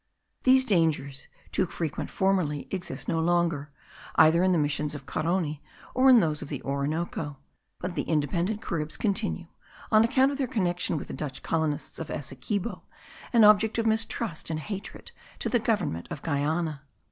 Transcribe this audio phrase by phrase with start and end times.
[0.41, 3.71] These dangers, too frequent formerly, exist no longer,
[4.15, 5.61] either in the missions of Carony,
[5.93, 7.37] or in those of the Orinoco;
[7.79, 9.45] but the independent Caribs continue,
[9.91, 12.81] on account of their connection with the Dutch colonists of Essequibo,
[13.31, 16.81] an object of mistrust and hatred to the government of Guiana.